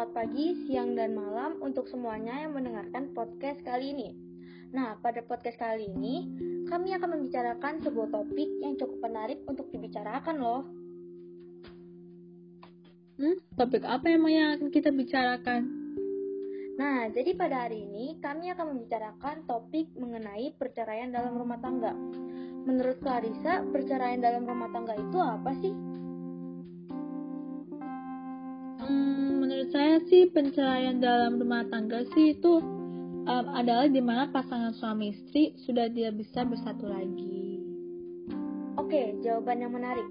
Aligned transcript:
Selamat 0.00 0.16
pagi, 0.16 0.56
siang, 0.64 0.96
dan 0.96 1.12
malam 1.12 1.60
untuk 1.60 1.84
semuanya 1.84 2.32
yang 2.40 2.56
mendengarkan 2.56 3.12
podcast 3.12 3.60
kali 3.60 3.92
ini. 3.92 4.16
Nah, 4.72 4.96
pada 4.96 5.20
podcast 5.20 5.60
kali 5.60 5.92
ini, 5.92 6.24
kami 6.72 6.96
akan 6.96 7.20
membicarakan 7.20 7.84
sebuah 7.84 8.08
topik 8.08 8.48
yang 8.64 8.80
cukup 8.80 8.96
menarik 9.04 9.44
untuk 9.44 9.68
dibicarakan 9.68 10.40
loh. 10.40 10.64
Hmm, 13.20 13.36
topik 13.60 13.84
apa 13.84 14.08
emang 14.08 14.32
yang 14.32 14.48
akan 14.56 14.72
kita 14.72 14.88
bicarakan? 14.88 15.68
Nah, 16.80 17.12
jadi 17.12 17.36
pada 17.36 17.68
hari 17.68 17.84
ini 17.84 18.16
kami 18.24 18.48
akan 18.56 18.72
membicarakan 18.72 19.44
topik 19.44 19.92
mengenai 20.00 20.56
perceraian 20.56 21.12
dalam 21.12 21.36
rumah 21.36 21.60
tangga. 21.60 21.92
Menurut 22.64 23.04
Clarissa, 23.04 23.68
perceraian 23.68 24.24
dalam 24.24 24.48
rumah 24.48 24.72
tangga 24.72 24.96
itu 24.96 25.20
apa 25.20 25.52
sih? 25.60 25.76
Saya 29.70 30.02
sih 30.10 30.26
perceraian 30.34 30.98
dalam 30.98 31.38
rumah 31.38 31.62
tangga 31.70 32.02
sih 32.10 32.34
itu 32.34 32.58
um, 33.26 33.46
adalah 33.54 33.86
di 33.86 34.02
mana 34.02 34.26
pasangan 34.34 34.74
suami 34.74 35.14
istri 35.14 35.54
sudah 35.62 35.86
tidak 35.90 36.18
bisa 36.18 36.42
bersatu 36.42 36.90
lagi. 36.90 37.62
Oke, 38.78 39.14
jawaban 39.22 39.62
yang 39.62 39.70
menarik. 39.70 40.06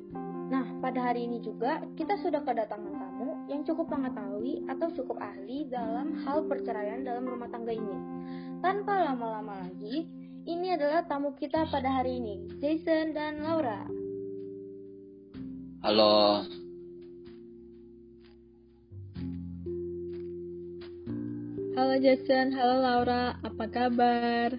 Nah, 0.50 0.66
pada 0.82 1.12
hari 1.12 1.28
ini 1.28 1.44
juga 1.44 1.84
kita 2.00 2.18
sudah 2.24 2.42
kedatangan 2.42 2.96
tamu 2.96 3.46
yang 3.52 3.62
cukup 3.68 3.92
mengetahui 3.92 4.66
atau 4.72 4.88
cukup 4.96 5.20
ahli 5.22 5.68
dalam 5.70 6.18
hal 6.26 6.48
perceraian 6.48 7.04
dalam 7.04 7.28
rumah 7.28 7.52
tangga 7.52 7.76
ini. 7.76 7.98
Tanpa 8.64 9.12
lama-lama 9.12 9.68
lagi, 9.68 10.08
ini 10.48 10.68
adalah 10.74 11.06
tamu 11.06 11.36
kita 11.36 11.68
pada 11.70 12.02
hari 12.02 12.18
ini, 12.18 12.48
Jason 12.58 13.14
dan 13.14 13.44
Laura. 13.44 13.86
Halo, 15.80 16.44
Halo 21.80 21.96
Jason, 21.96 22.52
halo 22.60 22.84
Laura, 22.84 23.40
apa 23.40 23.66
kabar? 23.72 24.52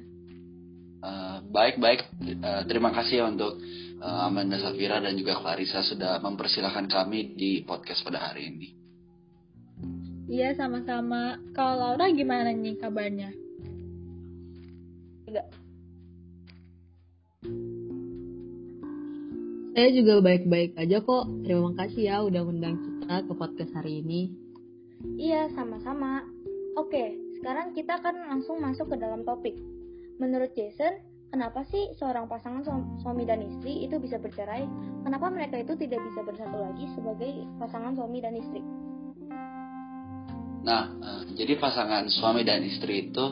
Baik-baik, 1.53 2.01
uh, 2.17 2.33
uh, 2.41 2.62
terima 2.65 2.97
kasih 2.97 3.21
ya 3.21 3.29
untuk 3.29 3.61
uh, 4.01 4.25
Amanda 4.25 4.57
Safira 4.57 5.05
dan 5.05 5.21
juga 5.21 5.37
Clarissa 5.37 5.85
sudah 5.85 6.17
mempersilahkan 6.25 6.89
kami 6.89 7.37
di 7.37 7.61
podcast 7.61 8.01
pada 8.09 8.25
hari 8.25 8.49
ini. 8.49 8.69
Iya, 10.33 10.57
sama-sama. 10.57 11.37
Kalau 11.53 11.93
Laura 11.93 12.09
gimana 12.09 12.57
nih 12.57 12.81
kabarnya? 12.81 13.37
Enggak. 15.29 15.47
Saya 19.77 19.89
juga 19.93 20.25
baik-baik 20.25 20.73
aja 20.73 21.05
kok. 21.05 21.25
Terima 21.45 21.71
kasih 21.84 22.01
ya 22.01 22.17
udah 22.25 22.49
undang 22.49 22.81
kita 22.81 23.29
ke 23.29 23.33
podcast 23.37 23.77
hari 23.77 24.01
ini. 24.01 24.33
Iya, 25.21 25.53
sama-sama. 25.53 26.30
Oke, 26.79 27.19
sekarang 27.41 27.75
kita 27.75 27.99
akan 27.99 28.31
langsung 28.31 28.63
masuk 28.63 28.95
ke 28.95 28.97
dalam 29.01 29.27
topik. 29.27 29.59
Menurut 30.23 30.55
Jason, 30.55 31.03
kenapa 31.33 31.67
sih 31.67 31.91
seorang 31.99 32.31
pasangan 32.31 32.62
suami 33.03 33.27
dan 33.27 33.43
istri 33.43 33.83
itu 33.89 33.99
bisa 33.99 34.23
bercerai? 34.23 34.69
Kenapa 35.03 35.27
mereka 35.33 35.59
itu 35.59 35.75
tidak 35.75 35.99
bisa 36.07 36.23
bersatu 36.23 36.61
lagi 36.61 36.87
sebagai 36.95 37.43
pasangan 37.59 37.97
suami 37.99 38.19
dan 38.23 38.39
istri? 38.39 38.62
Nah, 40.61 40.93
uh, 40.93 41.23
jadi 41.33 41.57
pasangan 41.57 42.07
suami 42.07 42.45
dan 42.45 42.61
istri 42.62 43.09
itu 43.09 43.25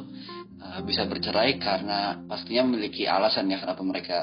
uh, 0.58 0.80
bisa 0.82 1.04
bercerai 1.04 1.60
karena 1.60 2.18
pastinya 2.24 2.64
memiliki 2.66 3.04
alasan 3.04 3.52
ya 3.52 3.60
kenapa 3.60 3.84
mereka 3.84 4.18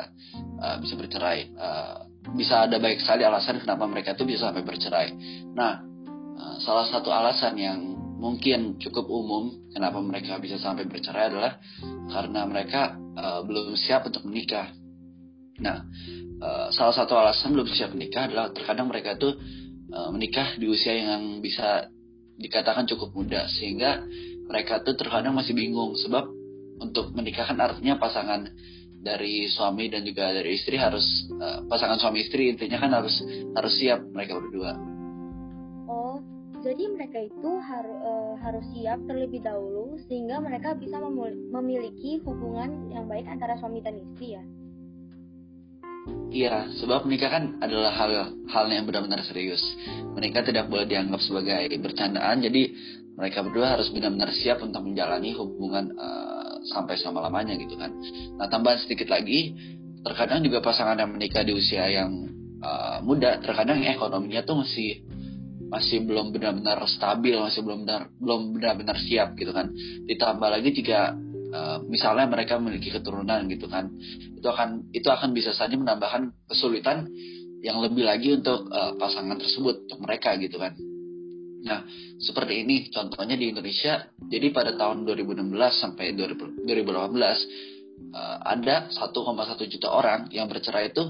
uh, 0.59 0.75
bisa 0.81 0.97
bercerai. 0.97 1.53
Bisa 2.35 2.65
ada 2.65 2.81
baik 2.81 2.99
sekali 2.99 3.21
alasan 3.21 3.61
kenapa 3.61 3.85
mereka 3.85 4.17
itu 4.17 4.25
bisa 4.25 4.49
sampai 4.49 4.65
bercerai. 4.65 5.07
Nah, 5.53 5.85
salah 6.65 6.89
satu 6.89 7.13
alasan 7.13 7.53
yang 7.53 7.79
mungkin 8.15 8.79
cukup 8.79 9.05
umum 9.11 9.71
kenapa 9.75 9.99
mereka 9.99 10.39
bisa 10.39 10.55
sampai 10.55 10.87
bercerai 10.87 11.31
adalah 11.31 11.59
karena 12.11 12.41
mereka 12.47 12.95
uh, 13.15 13.41
belum 13.43 13.75
siap 13.75 14.07
untuk 14.07 14.23
menikah. 14.23 14.71
Nah, 15.59 15.87
uh, 16.39 16.67
salah 16.71 16.95
satu 16.95 17.15
alasan 17.15 17.55
belum 17.55 17.67
siap 17.67 17.91
menikah 17.91 18.27
adalah 18.31 18.51
terkadang 18.55 18.87
mereka 18.87 19.19
itu 19.19 19.35
uh, 19.91 20.09
menikah 20.11 20.55
di 20.55 20.67
usia 20.67 20.95
yang 20.95 21.43
bisa 21.43 21.91
dikatakan 22.35 22.83
cukup 22.87 23.15
muda 23.15 23.47
sehingga 23.47 24.03
mereka 24.47 24.83
tuh 24.83 24.95
terkadang 24.99 25.35
masih 25.35 25.55
bingung 25.55 25.95
sebab 25.95 26.27
untuk 26.83 27.15
menikah 27.15 27.47
kan 27.47 27.59
artinya 27.59 27.95
pasangan 27.95 28.51
dari 28.99 29.47
suami 29.47 29.87
dan 29.87 30.03
juga 30.03 30.35
dari 30.35 30.59
istri 30.59 30.75
harus 30.75 31.05
uh, 31.39 31.63
pasangan 31.69 32.01
suami 32.01 32.25
istri 32.25 32.51
intinya 32.51 32.81
kan 32.81 32.91
harus 32.91 33.15
harus 33.55 33.73
siap 33.79 34.03
mereka 34.11 34.35
berdua 34.35 34.75
jadi 36.65 36.89
mereka 36.89 37.21
itu 37.21 37.51
har, 37.61 37.85
e, 37.85 38.11
harus 38.41 38.65
siap 38.73 38.97
terlebih 39.05 39.45
dahulu 39.45 40.01
sehingga 40.09 40.41
mereka 40.41 40.73
bisa 40.73 40.97
memiliki 41.53 42.17
hubungan 42.25 42.89
yang 42.89 43.05
baik 43.05 43.29
antara 43.29 43.53
suami 43.61 43.85
dan 43.85 44.01
istri 44.01 44.33
ya. 44.33 44.43
Iya, 46.33 46.55
sebab 46.81 47.05
menikah 47.05 47.29
kan 47.29 47.61
adalah 47.61 47.93
hal 47.93 48.11
hal 48.49 48.65
yang 48.69 48.89
benar-benar 48.89 49.21
serius. 49.25 49.61
Menikah 50.17 50.41
tidak 50.41 50.69
boleh 50.69 50.89
dianggap 50.89 51.21
sebagai 51.21 51.69
bercandaan, 51.81 52.41
jadi 52.41 52.73
mereka 53.13 53.45
berdua 53.45 53.77
harus 53.77 53.89
benar-benar 53.93 54.33
siap 54.33 54.61
untuk 54.61 54.83
menjalani 54.85 55.37
hubungan 55.37 55.93
uh, 55.95 56.61
sampai 56.73 56.97
selama 56.99 57.29
lamanya 57.29 57.55
gitu 57.57 57.77
kan. 57.77 57.93
Nah 58.41 58.49
tambahan 58.49 58.81
sedikit 58.85 59.09
lagi, 59.09 59.53
terkadang 60.01 60.45
juga 60.45 60.61
pasangan 60.61 60.97
yang 60.97 61.13
menikah 61.13 61.41
di 61.41 61.53
usia 61.55 61.87
yang 61.89 62.11
uh, 62.59 62.99
muda, 63.01 63.39
terkadang 63.41 63.81
ekonominya 63.81 64.45
tuh 64.45 64.61
masih 64.61 65.01
masih 65.69 66.05
belum 66.05 66.29
benar-benar 66.29 66.81
stabil, 66.85 67.35
masih 67.37 67.65
belum 67.65 67.85
benar 67.85 68.09
belum 68.17 68.55
benar-benar 68.57 68.97
siap 69.01 69.33
gitu 69.37 69.51
kan. 69.51 69.73
Ditambah 70.05 70.49
lagi 70.49 70.69
jika 70.71 71.13
uh, 71.51 71.77
misalnya 71.89 72.29
mereka 72.29 72.61
memiliki 72.61 72.93
keturunan 72.93 73.45
gitu 73.49 73.65
kan, 73.65 73.89
itu 74.35 74.45
akan 74.45 74.93
itu 74.93 75.07
akan 75.09 75.33
bisa 75.33 75.51
saja 75.51 75.73
menambahkan 75.73 76.31
kesulitan 76.49 77.09
yang 77.65 77.81
lebih 77.81 78.05
lagi 78.05 78.37
untuk 78.37 78.69
uh, 78.69 78.93
pasangan 78.99 79.41
tersebut 79.41 79.89
untuk 79.89 79.99
mereka 80.05 80.37
gitu 80.37 80.61
kan. 80.61 80.77
Nah, 81.65 81.81
seperti 82.21 82.61
ini 82.61 82.93
contohnya 82.93 83.33
di 83.33 83.49
Indonesia. 83.49 84.05
Jadi 84.21 84.53
pada 84.53 84.77
tahun 84.77 85.01
2016 85.01 85.49
sampai 85.81 86.13
2018 86.13 86.61
uh, 88.13 88.37
ada 88.45 88.85
1,1 88.93 89.73
juta 89.73 89.87
orang 89.89 90.29
yang 90.29 90.45
bercerai 90.45 90.93
itu 90.93 91.09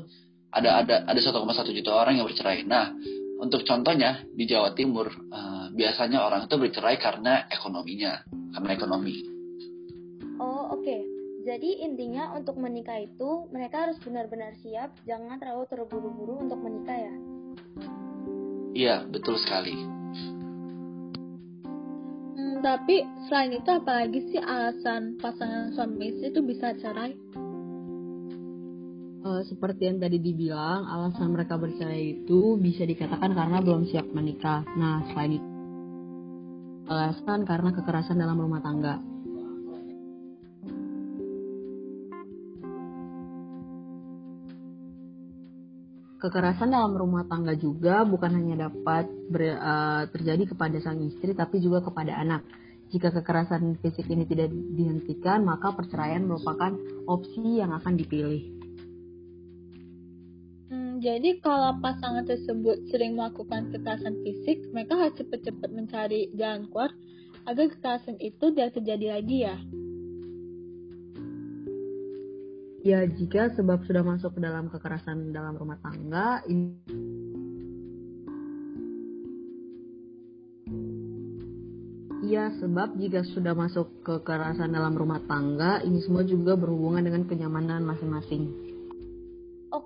ada 0.56 0.80
ada 0.80 0.96
ada 1.04 1.20
1,1 1.20 1.44
juta 1.76 1.92
orang 1.92 2.16
yang 2.16 2.26
bercerai. 2.32 2.64
Nah, 2.64 2.96
untuk 3.36 3.68
contohnya 3.68 4.24
di 4.32 4.48
Jawa 4.48 4.72
Timur 4.72 5.12
uh, 5.12 5.68
biasanya 5.76 6.24
orang 6.24 6.48
itu 6.48 6.56
bercerai 6.56 6.96
karena 6.96 7.48
ekonominya, 7.52 8.24
karena 8.56 8.70
ekonomi. 8.72 9.16
Oh 10.40 10.72
oke, 10.76 10.84
okay. 10.84 11.02
jadi 11.44 11.88
intinya 11.88 12.32
untuk 12.36 12.56
menikah 12.56 13.00
itu 13.00 13.48
mereka 13.52 13.88
harus 13.88 14.00
benar-benar 14.00 14.56
siap, 14.60 14.96
jangan 15.04 15.40
terlalu 15.40 15.68
terburu-buru 15.68 16.48
untuk 16.48 16.60
menikah 16.64 16.96
ya. 16.96 17.16
Iya 18.76 18.96
betul 19.08 19.40
sekali. 19.40 19.76
Hmm, 22.36 22.60
tapi 22.60 23.08
selain 23.28 23.56
itu 23.56 23.70
apalagi 23.72 24.20
sih 24.32 24.42
alasan 24.44 25.16
pasangan 25.20 25.72
suami 25.72 26.12
istri 26.12 26.36
itu 26.36 26.44
bisa 26.44 26.76
cerai? 26.76 27.16
Uh, 29.26 29.42
seperti 29.50 29.90
yang 29.90 29.98
tadi 29.98 30.22
dibilang, 30.22 30.86
alasan 30.86 31.34
mereka 31.34 31.58
bercerai 31.58 32.22
itu 32.22 32.62
bisa 32.62 32.86
dikatakan 32.86 33.34
karena 33.34 33.58
belum 33.60 33.90
siap 33.90 34.06
menikah. 34.14 34.62
Nah, 34.78 35.02
selain 35.10 35.42
itu, 35.42 35.50
alasan 36.86 37.42
karena 37.50 37.74
kekerasan 37.74 38.22
dalam 38.22 38.38
rumah 38.38 38.62
tangga. 38.62 39.02
Kekerasan 46.16 46.74
dalam 46.74 46.98
rumah 46.98 47.22
tangga 47.30 47.54
juga 47.54 48.02
bukan 48.02 48.34
hanya 48.34 48.70
dapat 48.70 49.06
ber, 49.30 49.42
uh, 49.62 50.04
terjadi 50.10 50.54
kepada 50.54 50.78
sang 50.82 51.02
istri, 51.06 51.38
tapi 51.38 51.62
juga 51.62 51.86
kepada 51.86 52.18
anak. 52.18 52.42
Jika 52.90 53.14
kekerasan 53.14 53.82
fisik 53.82 54.10
ini 54.10 54.26
tidak 54.30 54.50
dihentikan, 54.54 55.42
maka 55.42 55.74
perceraian 55.74 56.26
merupakan 56.26 56.74
opsi 57.10 57.62
yang 57.62 57.74
akan 57.78 57.94
dipilih. 57.98 58.55
Jadi 60.96 61.44
kalau 61.44 61.76
pasangan 61.84 62.24
tersebut 62.24 62.88
sering 62.88 63.20
melakukan 63.20 63.68
kekerasan 63.76 64.16
fisik, 64.24 64.64
mereka 64.72 64.96
harus 64.96 65.16
cepat-cepat 65.20 65.70
mencari 65.76 66.32
jalan 66.40 66.72
keluar 66.72 66.96
agar 67.44 67.66
kekerasan 67.68 68.16
itu 68.24 68.52
tidak 68.56 68.80
terjadi 68.80 69.20
lagi 69.20 69.38
ya. 69.44 69.58
Ya, 72.86 73.02
jika 73.02 73.50
sebab 73.58 73.82
sudah 73.90 74.06
masuk 74.06 74.38
ke 74.38 74.40
dalam 74.46 74.70
kekerasan 74.70 75.34
dalam 75.34 75.58
rumah 75.58 75.82
tangga, 75.82 76.46
ini 76.46 76.78
Iya, 82.26 82.58
sebab 82.58 82.98
jika 82.98 83.22
sudah 83.38 83.54
masuk 83.54 84.02
ke 84.02 84.18
kekerasan 84.18 84.74
dalam 84.74 84.98
rumah 84.98 85.22
tangga, 85.30 85.86
ini 85.86 86.02
semua 86.02 86.26
juga 86.26 86.58
berhubungan 86.58 87.06
dengan 87.06 87.30
kenyamanan 87.30 87.86
masing-masing. 87.86 88.65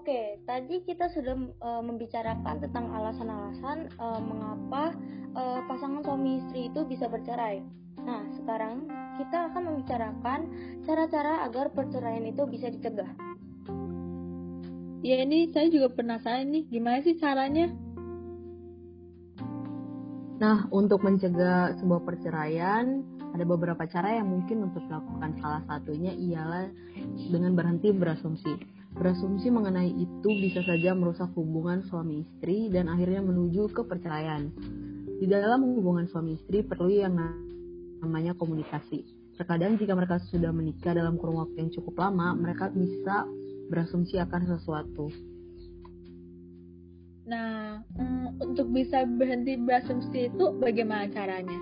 Oke, 0.09 0.41
tadi 0.41 0.81
kita 0.89 1.05
sudah 1.13 1.37
e, 1.37 1.69
membicarakan 1.85 2.57
tentang 2.57 2.89
alasan-alasan 2.97 3.93
e, 3.93 4.07
mengapa 4.25 4.97
e, 5.37 5.41
pasangan 5.69 6.01
suami 6.01 6.41
istri 6.41 6.65
itu 6.65 6.81
bisa 6.81 7.05
bercerai. 7.05 7.61
Nah, 8.01 8.25
sekarang 8.33 8.89
kita 9.21 9.53
akan 9.53 9.69
membicarakan 9.69 10.49
cara-cara 10.81 11.45
agar 11.45 11.69
perceraian 11.77 12.25
itu 12.25 12.41
bisa 12.49 12.73
dicegah. 12.73 13.05
Ya 15.05 15.21
ini 15.21 15.53
saya 15.53 15.69
juga 15.69 15.93
penasaran 15.93 16.57
nih, 16.57 16.65
gimana 16.73 17.05
sih 17.05 17.13
caranya? 17.13 17.69
Nah, 20.41 20.65
untuk 20.73 21.05
mencegah 21.05 21.77
sebuah 21.77 22.01
perceraian, 22.01 23.05
ada 23.37 23.45
beberapa 23.45 23.85
cara 23.85 24.17
yang 24.17 24.33
mungkin 24.33 24.73
untuk 24.73 24.81
dilakukan. 24.89 25.37
Salah 25.37 25.61
satunya 25.69 26.17
ialah 26.17 26.65
dengan 27.29 27.53
berhenti 27.53 27.93
berasumsi. 27.93 28.78
Berasumsi 28.89 29.53
mengenai 29.53 29.93
itu 29.93 30.29
bisa 30.41 30.65
saja 30.65 30.97
merusak 30.97 31.29
hubungan 31.37 31.85
suami 31.85 32.25
istri 32.25 32.73
dan 32.73 32.89
akhirnya 32.89 33.21
menuju 33.21 33.69
ke 33.69 33.85
perceraian. 33.85 34.49
Di 35.19 35.29
dalam 35.29 35.61
hubungan 35.77 36.09
suami 36.09 36.39
istri 36.39 36.65
perlu 36.65 36.89
yang 36.89 37.13
namanya 38.01 38.33
komunikasi. 38.33 39.05
Terkadang 39.37 39.79
jika 39.79 39.93
mereka 39.95 40.19
sudah 40.33 40.51
menikah 40.51 40.91
dalam 40.91 41.15
kurun 41.15 41.45
waktu 41.45 41.63
yang 41.63 41.71
cukup 41.71 41.95
lama, 42.01 42.35
mereka 42.35 42.67
bisa 42.73 43.23
berasumsi 43.69 44.17
akan 44.19 44.41
sesuatu. 44.57 45.07
Nah, 47.29 47.77
hmm, 47.93 48.41
untuk 48.41 48.73
bisa 48.73 49.05
berhenti 49.05 49.53
berasumsi 49.53 50.33
itu 50.33 50.45
bagaimana 50.57 51.05
caranya? 51.13 51.61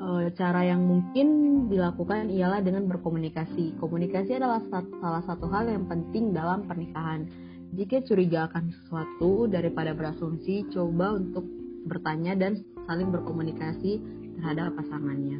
E, 0.00 0.32
cara 0.32 0.64
yang 0.64 0.80
mungkin 0.80 1.28
dilakukan 1.68 2.32
ialah 2.32 2.64
dengan 2.64 2.88
berkomunikasi. 2.88 3.76
Komunikasi 3.76 4.40
adalah 4.40 4.64
salah 4.72 5.22
satu 5.28 5.44
hal 5.52 5.68
yang 5.68 5.84
penting 5.84 6.32
dalam 6.32 6.64
pernikahan. 6.64 7.28
Jika 7.76 8.02
curiga 8.08 8.48
akan 8.48 8.72
sesuatu 8.72 9.46
daripada 9.46 9.92
berasumsi, 9.92 10.66
coba 10.72 11.20
untuk 11.20 11.44
bertanya 11.84 12.34
dan 12.34 12.64
saling 12.88 13.12
berkomunikasi 13.12 14.00
terhadap 14.40 14.74
pasangannya. 14.74 15.38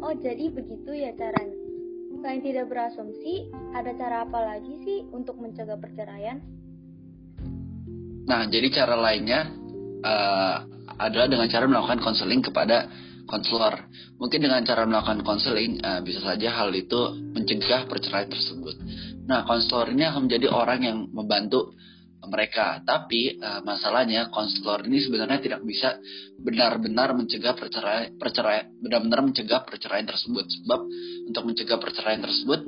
Oh, 0.00 0.14
jadi 0.14 0.48
begitu 0.54 0.94
ya 0.94 1.12
caranya. 1.18 1.58
Selain 2.24 2.40
tidak 2.40 2.72
berasumsi, 2.72 3.52
ada 3.76 3.92
cara 3.98 4.24
apa 4.24 4.38
lagi 4.54 4.80
sih 4.86 4.98
untuk 5.12 5.36
mencegah 5.36 5.76
perceraian? 5.76 6.40
Nah, 8.24 8.48
jadi 8.48 8.72
cara 8.72 8.96
lainnya 8.96 9.52
uh, 10.00 10.64
adalah 10.98 11.26
dengan 11.26 11.46
cara 11.50 11.64
melakukan 11.66 12.00
konseling 12.00 12.40
kepada 12.44 12.88
konselor. 13.24 13.88
Mungkin 14.20 14.40
dengan 14.44 14.60
cara 14.62 14.84
melakukan 14.84 15.24
konseling 15.24 15.80
uh, 15.80 16.00
bisa 16.04 16.20
saja 16.20 16.54
hal 16.54 16.70
itu 16.76 17.16
mencegah 17.32 17.88
perceraian 17.88 18.28
tersebut. 18.28 18.76
Nah, 19.24 19.48
konselor 19.48 19.90
ini 19.90 20.04
akan 20.04 20.28
menjadi 20.28 20.46
orang 20.52 20.80
yang 20.84 20.98
membantu 21.10 21.72
mereka. 22.28 22.80
Tapi 22.84 23.36
uh, 23.40 23.60
masalahnya 23.64 24.28
konselor 24.32 24.84
ini 24.84 25.00
sebenarnya 25.04 25.40
tidak 25.40 25.60
bisa 25.64 26.00
benar-benar 26.40 27.12
mencegah 27.16 27.56
perceraian 27.56 28.16
perceraian 28.16 28.72
benar-benar 28.80 29.20
mencegah 29.24 29.60
perceraian 29.64 30.08
tersebut. 30.08 30.44
Sebab 30.44 30.80
untuk 31.28 31.42
mencegah 31.44 31.78
perceraian 31.80 32.20
tersebut 32.20 32.60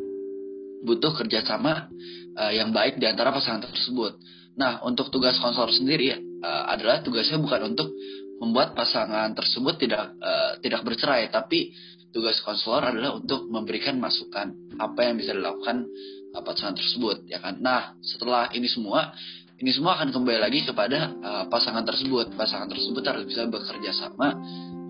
butuh 0.86 1.12
kerjasama 1.16 1.88
uh, 2.36 2.52
yang 2.52 2.70
baik 2.72 3.00
di 3.00 3.06
antara 3.08 3.32
pasangan 3.32 3.64
tersebut. 3.64 4.16
Nah, 4.56 4.80
untuk 4.88 5.12
tugas 5.12 5.36
konselor 5.36 5.68
sendiri 5.68 6.16
uh, 6.42 6.64
adalah 6.72 7.00
tugasnya 7.00 7.40
bukan 7.40 7.76
untuk 7.76 7.92
membuat 8.36 8.76
pasangan 8.76 9.32
tersebut 9.32 9.80
tidak 9.80 10.12
uh, 10.20 10.60
tidak 10.60 10.84
bercerai, 10.84 11.32
tapi 11.32 11.72
tugas 12.12 12.40
konselor 12.44 12.92
adalah 12.92 13.16
untuk 13.16 13.48
memberikan 13.48 13.96
masukan 14.00 14.52
apa 14.76 15.00
yang 15.04 15.16
bisa 15.20 15.36
dilakukan 15.36 15.88
pasangan 16.36 16.76
tersebut, 16.76 17.24
ya 17.32 17.40
kan. 17.40 17.56
Nah, 17.64 17.96
setelah 18.04 18.52
ini 18.52 18.68
semua 18.68 19.08
ini 19.56 19.72
semua 19.72 19.96
akan 19.96 20.12
kembali 20.12 20.36
lagi 20.36 20.68
kepada 20.68 21.16
uh, 21.16 21.44
pasangan 21.48 21.80
tersebut. 21.80 22.36
Pasangan 22.36 22.68
tersebut 22.68 23.00
harus 23.08 23.24
bisa 23.24 23.48
bekerja 23.48 23.88
sama 23.96 24.36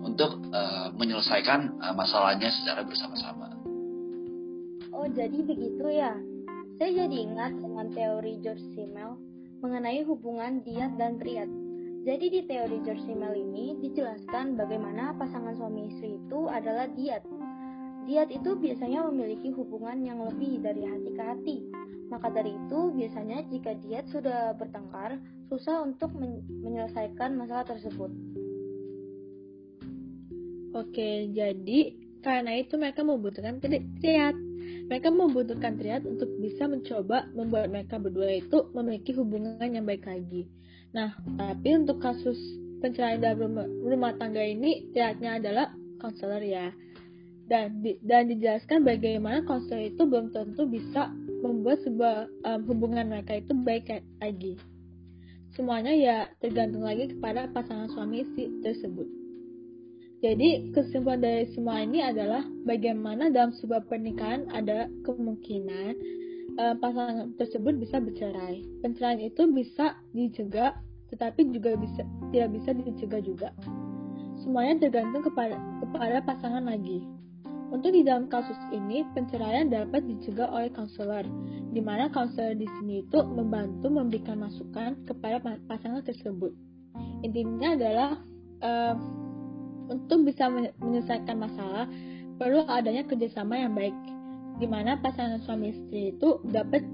untuk 0.03 0.43
uh, 0.51 0.91
menyelesaikan 0.91 1.79
uh, 1.79 1.95
masalahnya 1.95 2.51
secara 2.51 2.83
bersama-sama. 2.83 3.47
Oh, 4.91 5.07
jadi 5.07 5.39
begitu 5.39 5.87
ya. 5.87 6.19
Saya 6.77 7.05
jadi 7.05 7.15
ingat 7.15 7.57
dengan 7.57 7.87
teori 7.95 8.43
George 8.43 8.65
Simmel 8.75 9.15
mengenai 9.61 10.05
hubungan 10.05 10.61
diat 10.61 10.97
dan 10.97 11.17
triad. 11.21 11.49
Jadi 12.07 12.25
di 12.31 12.41
teori 12.47 12.79
George 12.87 13.03
Simmel 13.03 13.35
ini 13.35 13.75
dijelaskan 13.83 14.55
bagaimana 14.55 15.11
pasangan 15.19 15.57
suami 15.59 15.91
istri 15.91 16.15
itu 16.15 16.47
adalah 16.47 16.87
diat. 16.87 17.23
Diat 18.07 18.31
itu 18.31 18.55
biasanya 18.55 19.03
memiliki 19.11 19.51
hubungan 19.51 19.99
yang 20.07 20.23
lebih 20.23 20.63
dari 20.63 20.87
hati 20.87 21.09
ke 21.11 21.23
hati, 21.23 21.57
maka 22.07 22.31
dari 22.31 22.55
itu, 22.55 22.79
biasanya 22.95 23.43
jika 23.51 23.75
diet 23.83 24.07
sudah 24.07 24.55
bertengkar, 24.55 25.19
susah 25.51 25.83
untuk 25.83 26.15
men 26.15 26.39
menyelesaikan 26.63 27.35
masalah 27.35 27.67
tersebut. 27.67 28.11
Oke, 30.71 31.27
jadi 31.35 31.79
karena 32.23 32.63
itu 32.63 32.79
mereka 32.79 33.03
membutuhkan 33.03 33.59
triad. 33.99 34.46
Mereka 34.87 35.11
membutuhkan 35.11 35.75
triad 35.75 36.07
untuk 36.07 36.31
bisa 36.39 36.63
mencoba 36.63 37.27
membuat 37.35 37.67
mereka 37.67 37.99
berdua 37.99 38.39
itu 38.39 38.71
memiliki 38.71 39.11
hubungan 39.11 39.59
yang 39.59 39.83
baik 39.83 40.07
lagi. 40.07 40.47
Nah, 40.95 41.11
tapi 41.35 41.75
untuk 41.75 41.99
kasus 41.99 42.39
perceraian 42.79 43.19
dalam 43.19 43.51
rumah, 43.51 43.67
rumah 43.83 44.11
tangga 44.15 44.39
ini, 44.39 44.87
triadnya 44.95 45.43
adalah 45.43 45.67
konselor 45.99 46.39
ya. 46.39 46.71
Dan, 47.47 47.79
di, 47.79 47.99
dan 48.03 48.27
dijelaskan 48.31 48.83
bagaimana 48.83 49.43
konselor 49.43 49.91
itu 49.91 50.03
belum 50.03 50.31
tentu 50.31 50.67
bisa 50.67 51.11
membuat 51.43 51.83
sebuah 51.83 52.15
um, 52.47 52.61
hubungan 52.71 53.11
mereka 53.11 53.39
itu 53.43 53.51
baik 53.55 54.03
lagi. 54.23 54.55
Semuanya 55.55 55.91
ya 55.95 56.17
tergantung 56.39 56.87
lagi 56.87 57.11
kepada 57.11 57.51
pasangan 57.51 57.91
suami 57.91 58.23
istri 58.23 58.51
tersebut. 58.63 59.26
Jadi 60.17 60.73
kesimpulan 60.73 61.21
dari 61.21 61.45
semua 61.53 61.85
ini 61.85 62.01
adalah 62.01 62.41
bagaimana 62.65 63.29
dalam 63.29 63.53
sebuah 63.53 63.85
pernikahan 63.85 64.49
ada 64.49 64.89
kemungkinan 65.05 65.93
uh, 66.57 66.73
pasangan 66.81 67.37
tersebut 67.37 67.77
bisa 67.77 68.01
bercerai. 68.01 68.65
Perceraian 68.81 69.21
itu 69.21 69.45
bisa 69.53 69.93
dicegah, 70.17 70.73
tetapi 71.13 71.53
juga 71.53 71.77
bisa 71.77 72.01
tidak 72.33 72.49
bisa 72.49 72.69
dicegah 72.73 73.21
juga. 73.21 73.49
Semuanya 74.41 74.89
tergantung 74.89 75.21
kepada 75.21 75.53
kepada 75.85 76.17
pasangan 76.25 76.65
lagi. 76.65 77.05
Untuk 77.67 77.91
di 77.91 78.01
dalam 78.01 78.31
kasus 78.31 78.55
ini, 78.71 79.03
penceraian 79.11 79.67
dapat 79.67 80.07
dicegah 80.07 80.47
oleh 80.49 80.71
konselor, 80.71 81.27
di 81.75 81.83
mana 81.83 82.07
konselor 82.09 82.55
di 82.55 82.63
sini 82.79 83.03
itu 83.03 83.19
membantu 83.27 83.91
memberikan 83.91 84.39
masukan 84.39 84.95
kepada 85.03 85.43
pasangan 85.67 85.99
tersebut. 85.99 86.55
Intinya 87.27 87.75
adalah 87.75 88.11
uh, 88.63 88.95
untuk 89.87 90.27
bisa 90.27 90.47
menyelesaikan 90.51 91.37
masalah, 91.39 91.87
perlu 92.37 92.63
adanya 92.69 93.03
kerjasama 93.07 93.57
yang 93.57 93.73
baik, 93.73 93.95
di 94.61 94.67
mana 94.69 94.99
pasangan 95.01 95.41
suami 95.43 95.73
istri 95.73 96.13
itu 96.15 96.39
dapat 96.47 96.85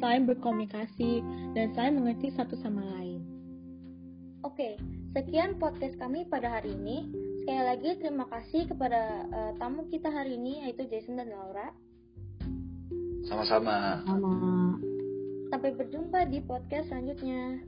saling 0.00 0.28
berkomunikasi 0.28 1.24
dan 1.56 1.72
saling 1.72 2.00
mengerti 2.00 2.32
satu 2.36 2.56
sama 2.60 2.84
lain. 2.96 3.20
Oke, 4.44 4.78
sekian 5.16 5.58
podcast 5.58 5.96
kami 5.98 6.28
pada 6.28 6.60
hari 6.60 6.76
ini. 6.76 7.08
Sekali 7.42 7.62
lagi 7.62 7.90
terima 7.98 8.26
kasih 8.30 8.68
kepada 8.70 9.26
uh, 9.32 9.52
tamu 9.58 9.88
kita 9.90 10.12
hari 10.12 10.38
ini 10.38 10.66
yaitu 10.66 10.86
Jason 10.86 11.18
dan 11.18 11.32
Laura. 11.32 11.72
Sama-sama. 13.26 14.06
Sama. 14.06 14.32
Sampai 15.50 15.74
berjumpa 15.74 16.30
di 16.30 16.38
podcast 16.46 16.90
selanjutnya. 16.90 17.58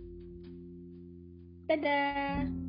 Dadah. 1.66 2.67